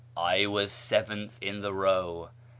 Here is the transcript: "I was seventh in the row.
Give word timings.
"I 0.17 0.47
was 0.47 0.71
seventh 0.71 1.37
in 1.43 1.61
the 1.61 1.75
row. 1.75 2.31